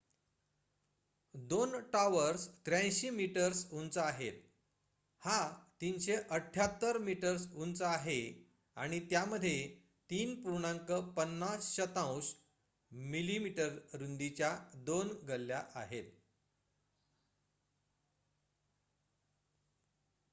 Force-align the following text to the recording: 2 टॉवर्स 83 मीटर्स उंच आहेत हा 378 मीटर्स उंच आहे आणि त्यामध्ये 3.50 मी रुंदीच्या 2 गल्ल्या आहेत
2 1.33 1.79
टॉवर्स 1.91 2.47
83 2.69 3.11
मीटर्स 3.11 3.65
उंच 3.73 3.97
आहेत 3.97 4.41
हा 5.21 5.37
378 5.83 6.97
मीटर्स 7.01 7.47
उंच 7.57 7.81
आहे 7.89 8.17
आणि 8.77 8.99
त्यामध्ये 9.05 9.53
3.50 10.09 12.33
मी 13.09 13.47
रुंदीच्या 13.95 14.57
2 14.87 15.13
गल्ल्या 15.27 15.63
आहेत 15.75 16.11